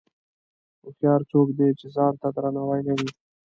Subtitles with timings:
[0.81, 3.09] هوښیار څوک دی چې ځان ته درناوی لري.